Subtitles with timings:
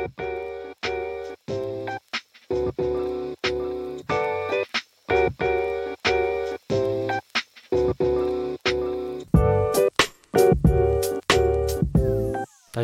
[0.00, 0.39] thank you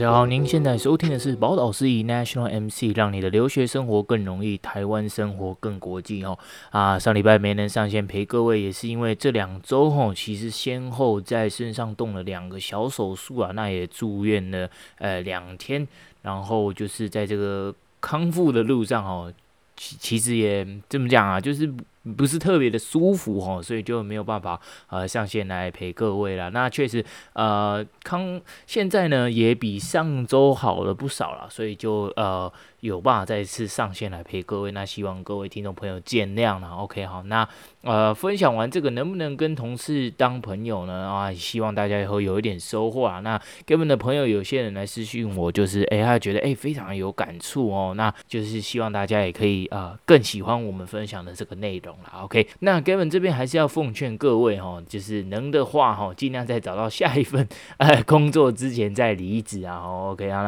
[0.07, 6.39] 家好，您现在收听的是宝岛司仪 National MC，让你的留学生活更容易，台湾生活更国际哦。
[6.71, 15.85] 啊，上礼拜没能上线陪各位，也是因为这两周吼，其实先后在身上动了两个小手术啊，那也住院了呃两天，
[16.23, 19.33] 然后就是在这个康复的路上哦，
[19.77, 21.69] 其其实也这么讲啊，就是。
[22.17, 26.51] 不是特别的舒服哈，所以就没有办法呃上线来陪各位了。
[26.51, 32.53] 那确实呃康现在呢也比上周好了不少了，所以就呃
[32.87, 34.71] 有办法再次上线来陪各位。
[34.71, 36.69] 那希望各位听众朋友见谅了。
[36.77, 37.47] OK 好，那
[37.83, 41.09] 呃分享完这个能不能跟同事当朋友呢？
[41.09, 43.21] 啊，希望大家以后有一点收获啊。
[43.21, 47.95] 那给我们的朋友有些人来私讯我，就是哎他觉得哎非常有感触哦。
[47.97, 51.97] 那就是希望大家也可以啊、呃、更喜欢我们分享的这个内容。
[52.23, 57.47] OK，那 Gavin 这边还是要奉劝各位哈，就是能的话哈，尽量在找到下一份
[57.79, 59.83] 呃工作之前再离职啊。
[60.11, 60.43] OK 啊，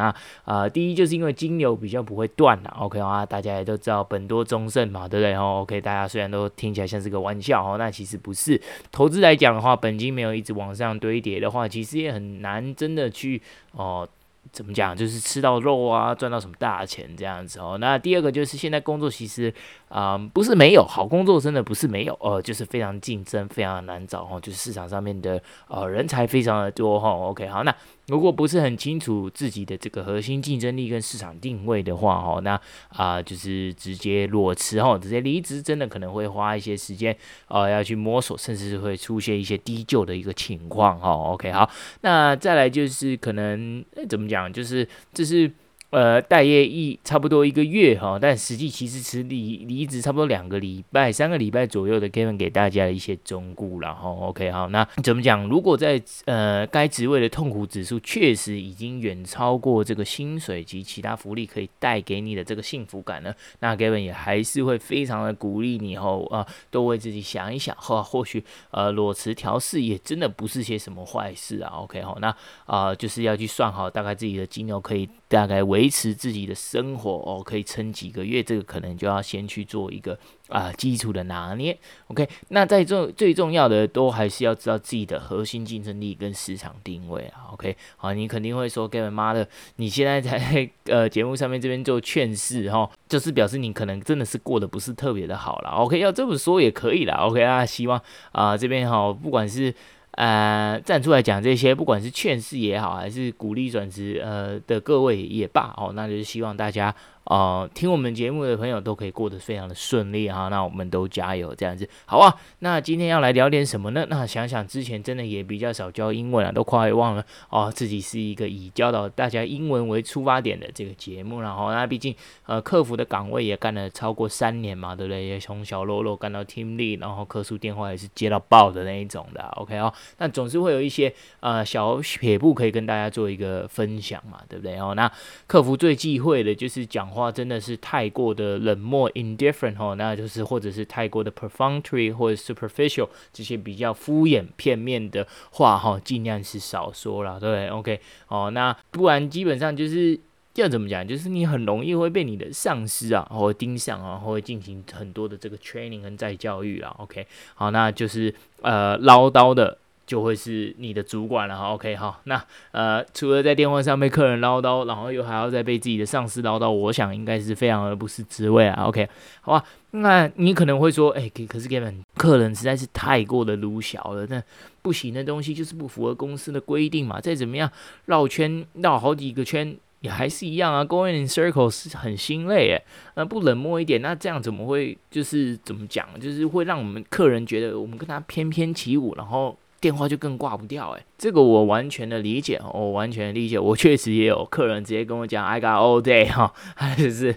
[0.44, 2.76] 那啊、第一就是因为金牛比较不会断了。
[2.78, 5.34] OK 啊，大家也都知道本多终胜嘛，对不对？
[5.34, 8.60] 哦，OK，大家虽然都听起来像是个玩笑哦，那其实不是。
[8.92, 14.08] 投资来讲的话，本金没有一直往上堆叠的话，其实也很难真的去哦。
[14.50, 14.96] 怎么讲？
[14.96, 17.76] 就是吃到肉啊，赚到什么大钱这样子哦。
[17.78, 19.52] 那第二个就是现在工作其实
[19.90, 24.40] 啊、不是没有好工作，真的不是没有哦，就是非常竞争，非常难找哦。
[24.40, 27.28] 就是市场上面的呃人才非常的多哈、哦。
[27.28, 27.74] OK，好，那。
[28.08, 37.16] 如果不是很清楚自己的这个核心竞争力跟市场定位的话，哦，那啊、就是直接裸辞哈，直接离职，真的可能会花一些时间，
[37.48, 41.10] 呃，要去摸索，甚至是会出现一些低就的一个情况，哈。
[41.10, 41.70] OK，好，
[42.00, 45.50] 那再来就是可能怎么讲，就是这是。
[45.90, 54.10] 呃，待业一差不多一个月哈，但实际其实是离离职差不多两个礼拜、三个礼拜左右的 Kevin 给大家的一些忠告了哈。
[54.10, 55.48] OK，好，那怎么讲？
[55.48, 71.70] 如果在呃该职位的痛苦指数确实已经远超过这个薪水及其他福利可以带给你的这个幸福感呢，那 Kevin 也还是会非常的鼓励你后啊，多为自己想一想哈，或许呃裸辞调试也真的不是些什么坏事啊。
[71.78, 75.77] OK，好，那啊、就是要去算好大概自己的金流可以大概为。
[75.78, 80.18] 维持自己的生活哦，可以撑几个月，这个可能就要先去做一个
[80.48, 81.78] 啊、基础的拿捏。
[82.08, 87.52] OK，那在这最重要的都还是要知道自己的核心竞争力跟市场定位啊。
[87.52, 95.70] OK，好，你肯定会说，Kevin 妈的，你现在在呃节目上面这边做劝世哈，就是表示你可能真的是过得不是特别的好了。
[95.70, 97.14] OK，要这么说也可以啦。
[97.18, 98.02] OK 啊，希望
[98.32, 99.72] 啊、这边哈，不管是。
[100.18, 106.92] 呃，站出来讲这些，不管是劝世也好，还是鼓励转职呃的各位也罢，哦，那就是希望大家。
[107.28, 112.34] 哦，听我们节目的朋友都可以过得非常的顺利哈，那我们都加油这样子，好啊。
[112.60, 114.06] 那今天要来聊点什么呢？
[114.08, 122.14] 那想想之前真的也比较少教英文啊，都快忘了哦，自己是一个以教导大家英文为出发点的这个节目，然后那毕竟
[122.46, 125.26] 呃客服的岗位也干了超过三年嘛，对不对？
[125.26, 129.92] 也从小喽啰干到 team lead，然后客诉电话也是接到爆的那一种的，OK 哦。
[130.16, 134.78] 那总是会有一些呃小撇步可以跟大家做一个分享嘛，对不对？
[134.78, 135.12] 哦，那
[135.46, 137.06] 客服最忌讳的就是讲。
[137.17, 150.18] 话话真的是太过的冷漠 （indifferent） 哈，那就是或者是太过的 perfunctory 或者 superficial 这些比较敷衍片面的话哈，尽量是少说了，对不对？OK，哦，那不然基本上就是
[150.54, 156.94] 要怎么讲，就是你很容易会被你的上司啊，或盯上啊，或会进行很多的这个 training 跟再教育了。
[156.98, 159.78] OK，好，那就是呃唠叨的。
[160.08, 162.42] 就会是你的主管了哈，OK 好，那
[162.72, 169.06] 呃，除了在电话上被客人唠叨，然后又还要再被自己的上司唠叨，我想应该是非常的不是滋味啊，OK
[169.42, 169.62] 好吧？
[169.90, 174.42] 那你可能会说，哎，可是 Kevin 客人实在是太过的鲁小了，那
[174.80, 177.70] 不行的东西就是不符合公司的规定嘛，再怎么样
[178.06, 182.82] 绕圈绕好几个圈也还是一样啊，Going in circles 很心累诶，
[183.14, 189.54] 那不冷漠一点，那这样怎么会就是怎么讲，就是会让我们客人觉得我们跟他翩翩起舞，然后。
[189.80, 193.58] 电话就更挂不掉诶，这个我完全的理解，我完全理解。
[193.58, 197.34] 我确实也有客人直接跟我讲，I got all day 哈， 他就是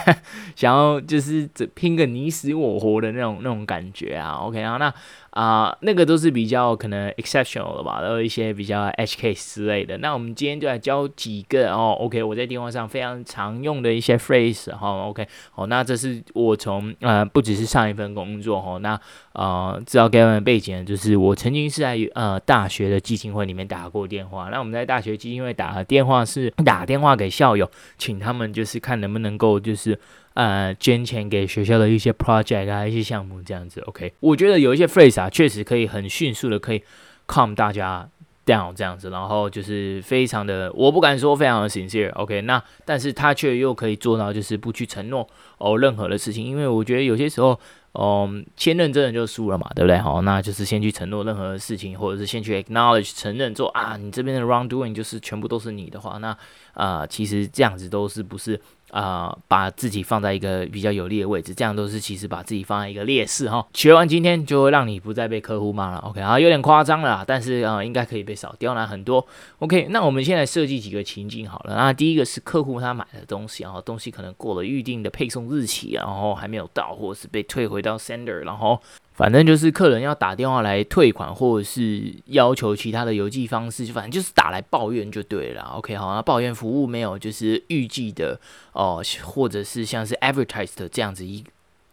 [0.56, 4.32] 想要就是拼个你死我活的那种那种感觉啊。
[4.44, 4.92] OK 啊，那。
[5.32, 9.96] 啊、那个都是比较可能 exceptional 的吧，然后一些比较 edge case 之类的。
[9.98, 19.00] 那我们今天就来教几个哦，OK，我在电话上非常常用的一些 phrase 哈、哦，OK，好、哦，那这是我从呃不只是上一份工作哈、哦，那
[19.32, 24.50] 呃知道 Gavin 的背景就是我曾经是在呃大学的基金会里面打过电话。
[24.50, 29.98] 那我们在大学基金会打的电话是打电话给校友，请他们就是看能不能够就是
[30.34, 33.80] 呃捐钱给学校的一些 project 啊一些项目这样子。
[33.82, 36.82] OK，我觉得有一些 phrase 啊，确实可以很迅速的可以
[37.26, 38.08] calm 大家
[38.46, 42.12] down 这样子，然后就是非常的，我不敢说非常的 sincere。
[42.14, 47.58] OK，那但是他却又可以做到就是不去承诺哦任何的事情，因为我觉得有些时候。
[47.94, 49.98] 嗯，先认真的就输了嘛，对不对？
[49.98, 56.34] 好，那就是先去承诺任何的事情，或者是先去 acknowledge 承认做啊，你这边的 wrongdoing 就是全部都是你的话，那
[56.72, 58.58] 啊、其实这样子都是不是？
[58.92, 63.66] 啊、把自己放在一个比较有利的位置，这样都是其实把自己放在一个劣势哈。
[63.72, 69.26] 学完今天就会让你不再被客户骂了，OK 啊，有点夸张了，但是啊、应该可以被少刁难很多。
[69.60, 71.74] OK，那我们现在设计几个情境好了。
[71.74, 78.80] 那第一个是客户他买的东西，然后东西可能过了预定的配送日期，然后还没有到，或是被退回到 sender，然后。
[79.14, 85.62] 反正就是客人要打电话来退款，或者是要求其他的邮寄方式，就反正就是打来抱怨就对了。
[85.76, 88.40] OK，好，那抱怨服务没有就是预计的
[88.72, 91.44] 哦，或者是像是 advertised 这样子一。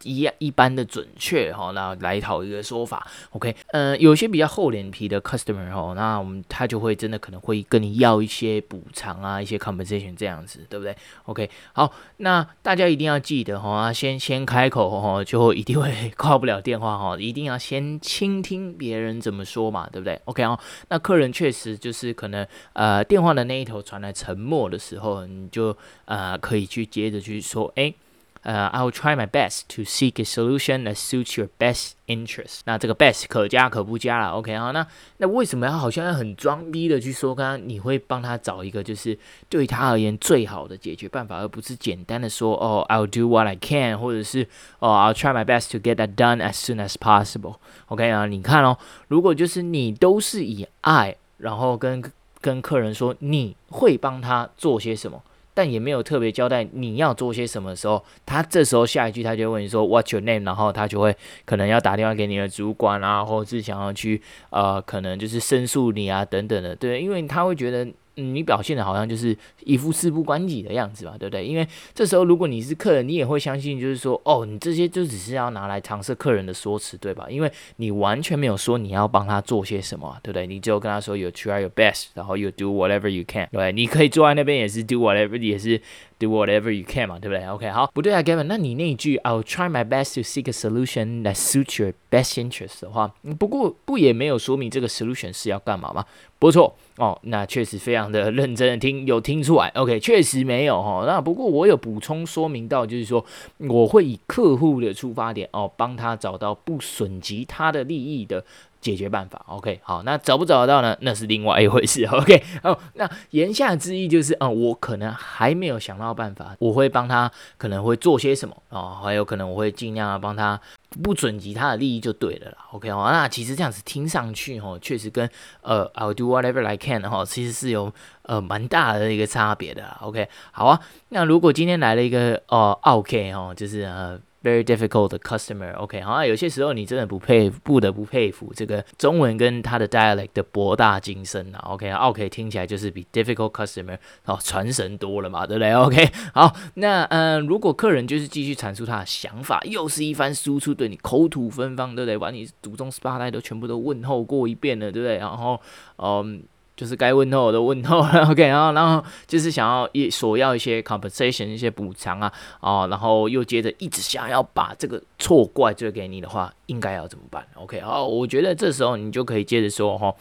[0.02, 20.58] 一一般的准确哈，那来讨一个说法，OK，呃，有些比较厚脸皮的 customer 哈，那我们他就会真的可能会跟你要一些补偿啊，一些 compensation 这样子，对不对？OK，好，那大家一定要记得哈，先先开口哈，就一定会 挂不了电话哈，一定要先倾听别人怎么说嘛，对不对？OK 哦，
[20.88, 25.76] 那客人确实就是可能呃电话的那一头传来沉默的时候，你就
[26.06, 27.92] 呃可以去接着去说，哎。
[28.42, 32.60] 呃、，I'll try my best to seek a solution that suits your best interest。
[32.64, 34.70] 那这个 best 可加可不加了，OK 啊？
[34.70, 34.86] 那
[35.18, 44.48] 那为什么要好像要很装逼的去说，刚刚你会帮他找一个就是对他而言最好的解决办法，而不是简单的说哦，I'll do what I can，或者是
[44.78, 47.56] 哦，I'll try my best to get that done as soon as possible。
[47.88, 48.26] OK 啊？
[48.26, 48.78] 你看哦，
[49.08, 52.02] 如果就是你都是以爱，然后跟
[52.40, 55.22] 跟客人说你会帮他做些什么。
[55.60, 60.46] 但也没有特别交代你要做些什么时候，他这时候下一句他就问你说 What's your name？
[60.46, 61.14] 然后他就会
[61.44, 67.86] 可能要打电话给你的主管啊，或者是想要去呃，可能就是申诉你啊等等的，对，因为他会觉得。
[68.20, 71.44] 你表现的好像就是一副事不关己的样子吧，对不对？
[71.44, 77.26] 因为这时候如果你是客人，你也会相信，就是说，哦，你这些就只是要拿来搪塞客人的说辞，对吧？
[77.30, 80.46] 因为你完全没有说你要帮他做些什么，对不对？
[80.46, 85.80] 你只有跟他说 you try your best，然后 you do whatever you can，对，你可以坐在那边也是 do whatever，也是
[86.20, 91.82] do whatever you can 嘛，对不对？OK，好，不对啊，Gavin，那你那一句 I'll try my best to seek a solution that suits
[91.82, 96.04] your best interests" 的话，不过不也没有说明这个 solution 是要干嘛吗？
[96.38, 99.68] 不错哦，那确实非常的认真的听，有听出来。
[99.74, 103.24] OK，确实没有哈、那不过我有补充说明到，就是说
[103.56, 108.44] 我会以客户的出发点哦，帮他找到不损及他的利益的
[108.80, 109.44] 解决办法。
[109.46, 110.96] OK，好，那找不找得到呢？
[111.00, 112.04] 那是另外一回事。
[112.10, 120.60] OK，哦，那言下之意就是，嗯，我可能还没有想到办法，我会帮他可能会做些什么啊、哦，还有可能我会尽量帮他。
[121.04, 125.30] 不损及他的利益就对了啦，OK 哦，那其实这样子听上去哦，确实跟
[125.62, 127.92] 呃 I'll do whatever I can 哈，其实是有
[128.22, 130.80] 呃蛮大的一个差别的啦，OK 好啊，
[131.10, 134.18] 那如果今天来了一个哦 OK 哦，就是呃。
[134.42, 152.16] Very difficult customer，OK，好像有些时候你真的不佩不得不佩服这个中文跟它的 dialect 的博大精深啊，OK，OK 听起来就是比 difficult customer 哦传神多了嘛，对不对？OK， 好，那嗯、如果客人就是继续阐述他的想法，又是一番输出，对你口吐芬芳，对不对？
[152.16, 155.18] 把你祖宗十八代都全部都问候过一遍了，对不对？
[155.18, 155.60] 然后，
[155.98, 156.42] 嗯。
[156.79, 167.47] 就是该问候的问候了，OK，然后然后就是想要一索要一些 compensation 一些补偿啊，哦，然后又接着一直想要把这个错怪罪给你的话，应该要怎么办？
[167.53, 170.13] OK，好，我觉得这时候你就可以接着说哈，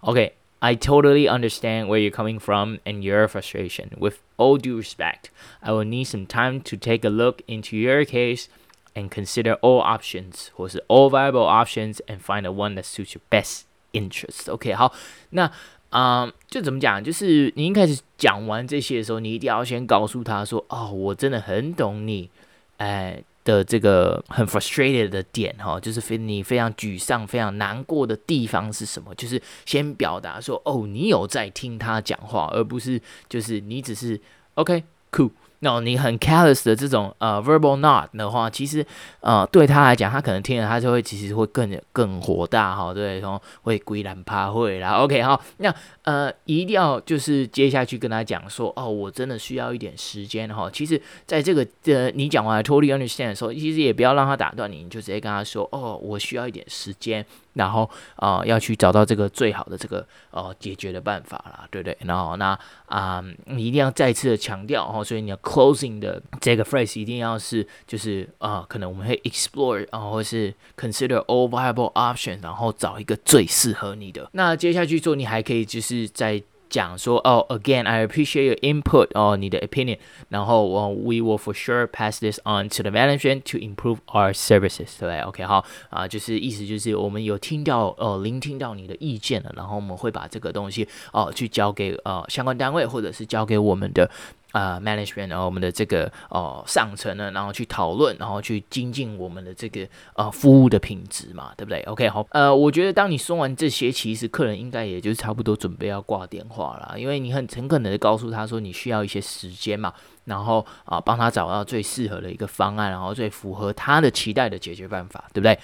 [0.00, 3.86] OK，I totally understand where you're coming from and your frustration.
[3.98, 8.04] With all due respect, I will need some time to take a look into your
[8.04, 8.48] case
[8.94, 13.22] and consider all options 或是 all viable options and find the one that suits your
[13.30, 13.62] best
[13.92, 14.52] interest.
[14.52, 14.92] OK，好，
[15.30, 15.50] 那。
[15.89, 17.03] 啊、就怎么讲？
[17.03, 22.29] 就是你一开始讲完这些的时候，你一定要先告诉他说：“哦，我真的很懂你，
[22.77, 29.15] 哎的这个很 frustrated 的点哈，就是非你非常沮丧、非常难过的地方是什么？
[29.15, 34.19] 就是先表达说：哦，你有在听他讲话，而不是就是你只是
[34.55, 38.85] OK cool。”那你很 careless 的这种呃 verbal not 的话，其实
[39.21, 44.91] 呃对他来讲，他可能听了他就会其实会更更火大哈，对，然后会归然怕会啦。
[44.97, 45.73] OK 好，那
[46.03, 50.69] 呃一定要就是接下去跟他讲说，哦，我真的需要一点时间哈。
[50.71, 57.25] 其实在这个呃你讲完 totally understand 的时候，其实也不要让他打断你，你就直接跟他说，哦，我需要一点时间。
[57.57, 61.97] 然后啊、呃，要去找到这个最好的这个呃解决的办法啦，对不对？
[62.01, 74.29] 然后那啊、你一定要再次的强调哦，所以你要 closing 的这个 phrase 一定要是就是啊、呃，可能我们会 explore 然、呃，或是 consider all viable options，然后找一个最适合你的。
[74.31, 76.41] 那接下去做，你还可以就是在。
[76.68, 79.98] 讲说哦，again, I appreciate your input 哦，你的 opinion，
[80.30, 94.10] 然后我、哦、we will for sure pass this on to the management to improve our services，对，OK，好啊，就是意思就是我们有听到呃聆听到你的意见了，然后我们会把这个东西哦去交给呃相关单位或者是交给我们的。
[94.57, 109.93] 啊、uh，management，然后我们的这个哦、呃、上层呢，然后去讨论，然后去精进我们的这个呃服务的品质嘛，对不对？OK，好，呃，我觉得当你说完这些，其实客人应该也就差不多准备要挂电话了，因为你很诚恳的告诉他说你需要一些时间嘛，
[110.25, 115.59] 然后啊帮他找到最适合的一个方案，然后最符合他的期待的解决办法，对不对？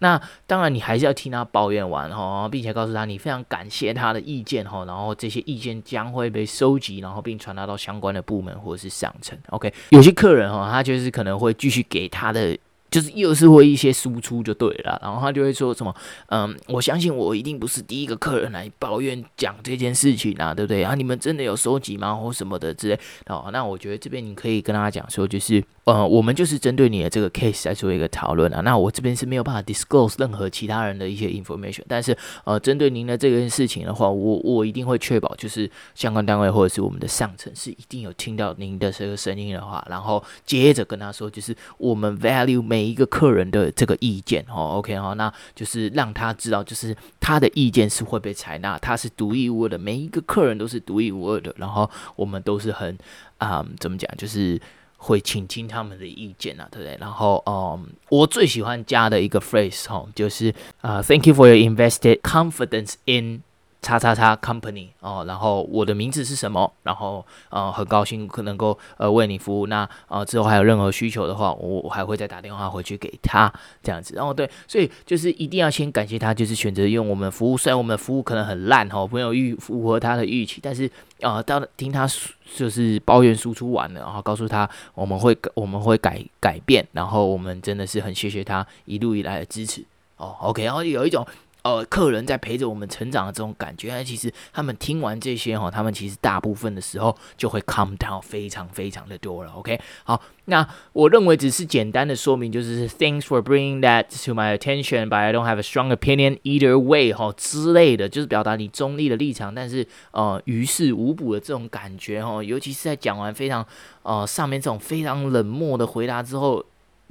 [0.00, 9.38] 那当然，你还是要听他抱怨完哈，并且告诉他你非常感谢他的意见哈，然后这些意见将会被收集，然后并传达到相关的部门或者是上层。
[9.50, 12.58] OK，有些客人哈，他就是可能会继续给他的。
[12.90, 15.94] 就是又是会一些输出就对了，然后他就会说什么，
[16.28, 20.82] 嗯，我相信我一定不是第一个客人来抱怨讲这件事情啊，对不对？
[20.82, 22.14] 啊，你们真的有收集吗？
[22.14, 22.98] 或什么的之类。
[23.26, 28.60] 哦，那我觉得这边你可以跟他讲说，就是，呃，我们就是针对你的这个 case 来做一个讨论啊。
[28.62, 52.96] 那我这边是没有办法 disclose 任何其他人的一些 information，但是，呃，针对您的这件事情的话，我我一定会确保，就是相关单位或者是我们的上层是一定有听到您的这个声音的话，然后接着跟他说，就是我们 value 每一个客人的这个意见哦，OK 哈，那就是让他知道，就是他的意见是会被采纳，他是独一无二的，每一个客人都是独一无二的，然后我们都是很
[53.36, 54.58] 啊、嗯，怎么讲，就是
[54.96, 56.96] 会倾听他们的意见啊，对不对？
[56.98, 60.48] 然后嗯，我最喜欢加的一个 phrase 哦，就是
[60.80, 63.42] 啊、呃、，Thank you for your invested confidence in。
[63.82, 66.70] 叉叉叉 company 哦，然后我的名字是什么？
[66.82, 69.66] 然后呃，很高兴可能够呃为你服务。
[69.66, 73.50] 那呃之后还有任何需求的话，我我还会再打电话回去给他
[73.82, 74.14] 这样子。
[74.14, 77.56] 然后对，所以就是一定要先感谢他，就是选择用我们服务。
[77.56, 82.06] 虽然我们的服务可能很烂哈，没有预符合他的预期，但是呃，当听他
[82.54, 89.82] 就是抱怨输出完了，然后告诉他我们会我们会改改变，然后我们真的是很谢谢他一路以来的支持
[90.16, 90.36] 哦。
[90.40, 91.26] OK，然后有一种。
[91.62, 99.52] 呃，客人在陪着我们成长的这种感觉，那其实他们听完这些哈，他们其实大部分的时候就会 calm down 非常非常的多了。
[99.52, 107.12] OK，好，那我认为只是简单的说明，就是 Thanks for bringing that to my attention，but I don't have a strong opinion either way
[107.12, 113.66] 哈之类的，就是表达你中立的立场，但是呃于事无补的这种感觉哈，尤其是在讲完非常
[114.02, 116.64] 呃上面这种非常冷漠的回答之后。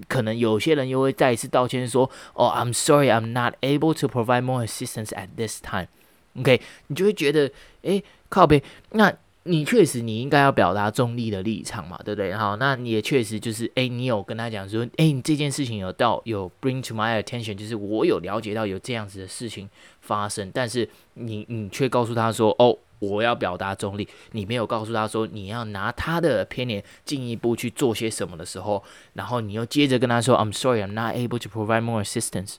[0.08, 5.88] 可能有些人又会再一次道歉说：“哦、，I'm sorry, I'm not able to provide more assistance at this time。”
[6.40, 7.52] OK，你就会觉得，
[7.82, 9.14] 诶，靠边，那
[9.44, 12.34] 你确实你应该要表达中立的立场嘛，对不对？
[12.34, 19.68] 好，那你也确实就是，诶，你有跟他讲说，诶，你这件事情有到有 bring to my attention，就是我有了解到有这样子的事情
[20.02, 22.78] 发生，但是你你却告诉他说，哦。
[23.00, 32.56] 我要表达中立，你没有告诉他说你要拿他的 opinion 进一步去做些什么的时候，然后你又接着跟他说 I'm sorry, I'm not able to provide more assistance，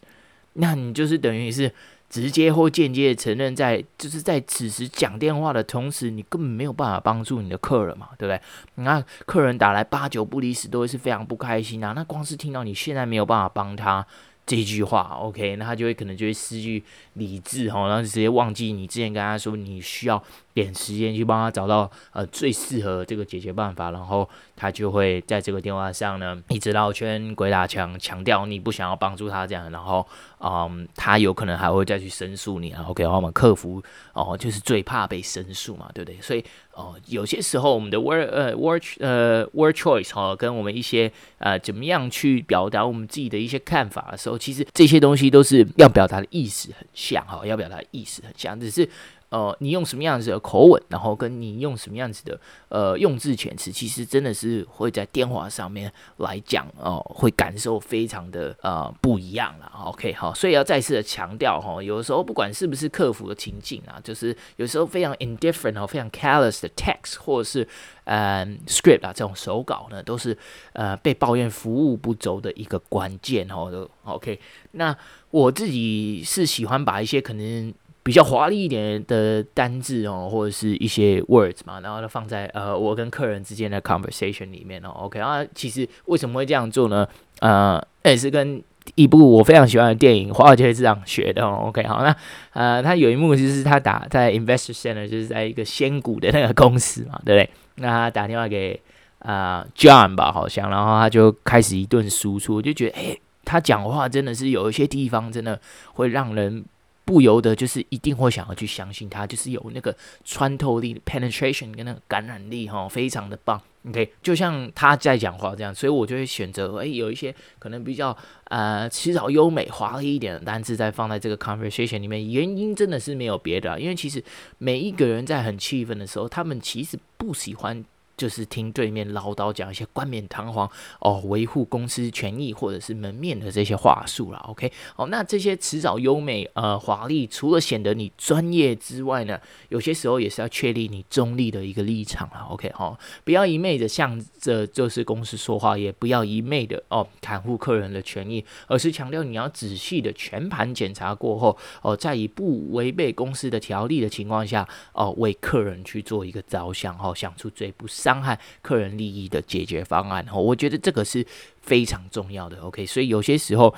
[0.55, 1.73] 那你就是等于是
[2.09, 8.41] 直接或间接的承认在，就是在此时讲电话的同时，你根本没有办法帮助你的客人嘛，对不对？
[8.77, 11.93] 那客人打来八九不离十，都会是非常不开心啊。
[11.95, 14.07] 那光是听到你现在没有办法帮他。
[14.47, 16.83] 这句话，OK，那他就会可能就会失去
[17.15, 20.21] 理智哈，然后直接忘记你之前跟他说你需要
[20.53, 30.05] 点时间去帮他找到呃最适合这个解决办法，然后他就会在这个电话上呢一直绕圈鬼打墙，强调你不想要帮助他这样，然后
[30.41, 33.83] 嗯，他有可能还会再去申诉你啊，OK，然后我们客服
[34.13, 36.21] 哦就是最怕被申诉嘛，对不对？
[36.21, 36.45] 所以。
[36.73, 48.89] 哦，有些时候我们的 word 呃 word 呃 word choice 哈、哦，跟我们一些呃怎么样去表达我们自己的一些看法的时候，其实这些东西都是要表达的意思很像哈、哦，要表达的意思很像，只是
[49.31, 59.71] 呃，你用什么样子的口吻，然后跟你用什么样子的呃用字遣词，其实真的是会在电话上面来讲哦、会感受非常的呃不一样了。
[59.85, 67.67] OK，好，所以要再次的强调哈，有的时候不管是不是客服的情境啊，就是有时候非常 indifferent 哦，非常 careless 的 text 或者是
[68.03, 70.37] 呃 script 啊这种手稿呢，都是
[70.73, 73.89] 呃被抱怨服务不周的一个关键哦。
[74.03, 74.41] OK，
[74.73, 74.97] 那
[75.31, 77.73] 我自己是喜欢把一些可能。
[78.03, 84.89] 比较华丽一点的单字哦，或者是一些 words 嘛，然后呢放在呃我跟客人之间的 conversation 里面哦。
[84.95, 87.07] OK 啊，其实为什么会这样做呢？
[87.41, 88.63] 呃，也是跟
[88.95, 91.65] 一部我非常喜欢的电影《华尔街之狼》学的哦。
[91.67, 92.17] OK 好，那
[92.55, 97.51] 呃他有一幕就是他打在 Investor Center，就是在一个仙股的那个公司嘛，对不对？
[97.77, 98.81] 那他打电话给
[99.19, 105.61] 啊、John 吧，好像，然后他就开始一顿输出，就觉得哎，他讲话真的是有一些地方真的
[105.93, 106.65] 会让人。
[107.11, 109.93] 不由得就是一定会想要去相信他，就是有那个
[110.25, 113.61] 穿透力 （penetration） 跟那个感染力，哈，非常的棒。
[113.89, 122.31] OK，就像他在讲话这样，所以我就会选择，诶，有一些可能比较呃辞藻优美、华丽一点的单词，再放在这个 conversation 里面。
[122.31, 124.23] 原因真的是没有别的，因为其实
[124.59, 127.85] 每一个人在很气愤的时候，他们其实不喜欢。
[128.21, 134.45] 就是听对面唠叨讲一些冠冕堂皇哦，维护公司权益或者是门面的这些话术啦。
[134.47, 142.47] OK，好，那这些辞藻优美呃华丽，除了显得你专业之外呢，有些时候也是要确立你中立的一个立场啦。
[142.51, 157.87] OK，好，不要一昧的向这就是公司说话，也不要一昧的哦袒护客人的权益，而是强调你要仔细的全盘检查过后哦，在以不违背公司的条例的情况下哦，为客人去做一个着想哦，想出最不。
[157.91, 161.27] 伤害客人利益的解决方案，哦我觉得这个是
[161.61, 162.57] 非常重要的。
[162.61, 163.75] OK，所以有些时候，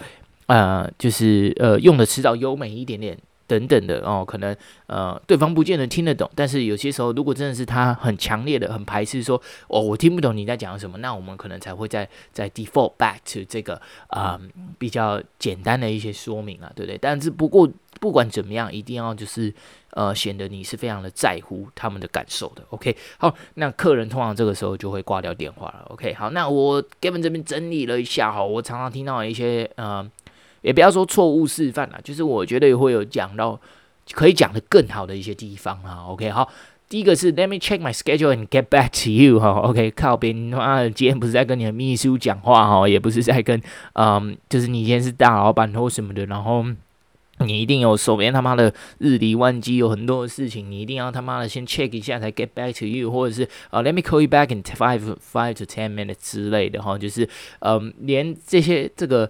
[0.47, 4.57] 呃，就是呃，用的辞藻优美一点点等等的哦，可能
[4.87, 6.31] 呃，对方不见得听得懂。
[6.35, 14.41] 但是有些时候，如果真的是他很强烈的、很排斥说，哦，我听不懂你在讲什么，那我们可能才会再再 default back to 这个啊、
[14.79, 16.99] 比较简单的一些说明啊，对不对？
[16.99, 17.69] 但是不过
[18.01, 19.53] 不管怎么样，一定要就是。
[19.95, 22.63] 呃，显得你是非常的在乎他们的感受的。
[22.71, 25.85] OK，好，那客人通常这个时候就会挂掉电话了。
[25.91, 30.11] OK，好，那我 Gavin 这边整理了一下哈，我常常听到一些呃，
[30.63, 33.61] 也不要说错误示范啦，就是我觉得会有讲到
[34.13, 36.07] 可以讲得更好的一些地方啊。
[36.09, 36.49] OK，好，
[36.89, 39.51] 第一个是 Let me check my schedule and get back to you 哈。
[39.61, 43.61] OK，靠边，妈的，今天不是在跟你的秘书讲话哈，也不是在跟
[43.93, 46.65] 嗯，就是你今天是大老板或什么的，然后。
[47.39, 55.91] 你一定有手边他妈的日理万机，有很多的事情，你一定要他妈的先 check 一下才 get back to you，或者是啊、let me call you back in five five to ten
[55.91, 57.29] minutes 之类的哈，就是
[57.61, 59.29] 嗯，连这些这个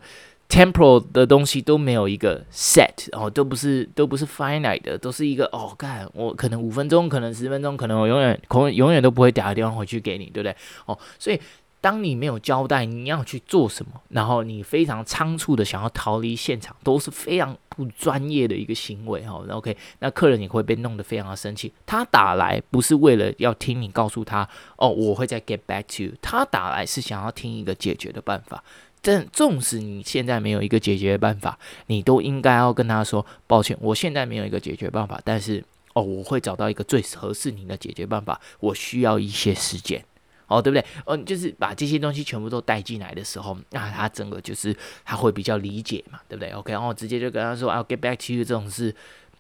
[0.53, 10.55] temporal 的东西都没有一个 set 哦，都不是都不是 finite 的，都是一个哦，干我可能五分钟，可能十分钟，可能我永远可永远都不会打个电话回去给你，对不对？
[10.85, 11.41] 哦，所以。
[11.83, 19.45] 当你没有交代你要去做什么，然后你非常仓促的想要逃离现场，都是非常不专业的一个行为哈。
[19.51, 21.73] OK，那客人也会被弄得非常的生气。
[21.85, 26.13] 他打来不是为了要听你告诉他哦，我会再 get back to you。
[26.23, 28.63] 他打来是想要听一个解决的办法。
[29.03, 35.63] 但纵使你现在没有一个解决办法，你都应该要跟他说抱歉，我现在没有一个解决办法，但是
[35.93, 38.41] 哦，我会找到一个最合适你的解决办法。
[38.61, 40.03] 我需要一些时间。
[40.49, 40.85] 哦，对不对？
[41.07, 48.95] 嗯、哦，就是把这些东西全部都带进来的时候，那他整个就是他会比较理解嘛，对不对？OK，然后直接就跟他说，I'll get back to you，这种是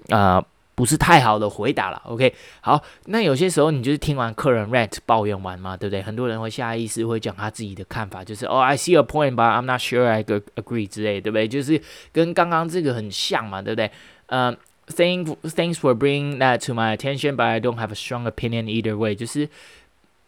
[0.08, 0.42] 啊、
[0.74, 2.00] 不是太好的回答了。
[2.06, 6.02] OK，好，那有些时候你就是听完客人 rant 抱怨完嘛，对不对？
[6.02, 11.46] 很多人会下意识会讲他自己的看法，就是哦，I see a point，but I'm not sure I agree 之类，对不对？
[11.46, 11.80] 就是
[12.12, 13.90] 跟刚刚这个很像嘛，对不对？
[14.26, 14.56] 嗯、
[14.88, 19.48] ，Thanks, thanks for bringing that to my attention，but I don't have a strong opinion either way，就是。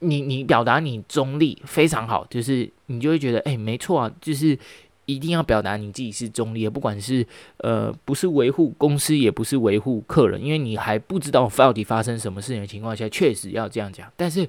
[0.01, 4.59] 你你表达你中立非常好，就是你就会觉得哎、没错啊，就是
[5.07, 7.27] 一定要表达你自己是中立的，不管是
[7.59, 14.11] 呃不是维护公司，也不是维护客人，因为你还不知道到底发生什么事情的情况下，确实要这样讲。
[14.17, 14.49] 但是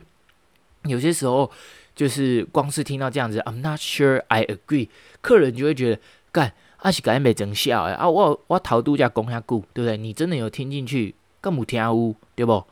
[0.83, 1.49] 有些时候，
[1.95, 4.87] 就是光是听到这样子，I'm not sure I agree，
[5.21, 9.97] 客人就会觉得干阿是赶紧没整笑哎啊，我我头度假讲下句，对不对？
[9.97, 12.63] 你真的有听进去，更无听有，对不？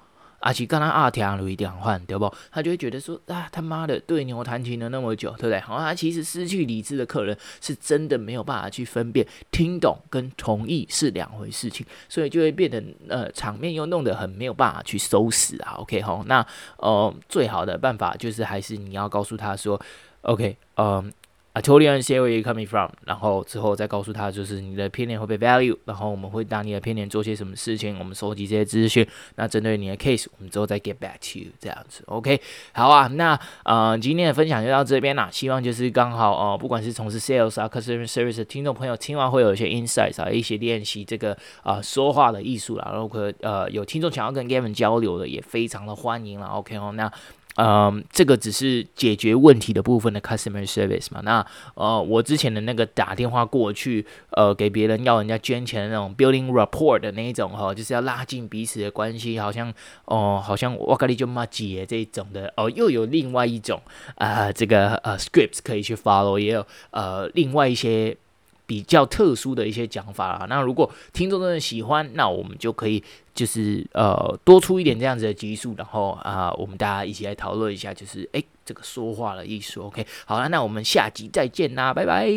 [0.43, 2.29] 阿奇刚刚二条路一点换，对不？
[2.51, 5.59] 他就会觉得说啊，他妈的对牛弹琴了那么久，对不对？
[5.61, 15.75] 好，他其实失去理智的客人是真的没有办法去分辨听懂跟同意是两回事情，所以就会变得呃场面又弄得很没有办法去收拾啊。
[15.77, 16.45] OK 好，那
[16.77, 19.79] 呃最好的办法就是还是你要告诉他说
[20.23, 21.11] ，OK，嗯、
[21.55, 31.37] I totally understand where you coming from，然后之后再告诉他，就是你的 opinion 会被 value，然后我们会当你的 opinion 做些什么事情，我们收集这些资讯，那针对你的 case，我们之后再 get back to
[31.37, 47.11] you，这样子，OK，好啊，那呃今天的分享就到这边啦，希望就是刚好哦、不管是从事 sales 啊，customer service 的听众朋友听完会有一些 insights 啊，一些练习这个啊、说话的艺术啦，然后可呃有听众想要跟 Gavin 交流的，也非常的欢迎了，OK 哦，那。
[47.55, 51.21] 嗯，这个只是解决问题的部分的 customer service 嘛。
[51.23, 59.73] 那呃，我之前的那个打电话过去，呃，给别人要人家捐钱的那种 building rapport 的那一种哈、就是要拉近彼此的关系，好像
[60.05, 63.81] 哦、好像我跟你就麻吉这一种的哦，又有另外一种
[64.15, 68.17] 啊、这个呃 scripts 可以去 follow，也有呃另外一些。
[68.65, 82.29] 比较特殊的一些讲法啦，那如果听众真的喜欢，那我们就可以就是呃多出一点这样子的集数，然后啊、我们大家一起来讨论一下，就是诶这个说话的艺术，OK，好了，那我们下集再见啦，拜拜。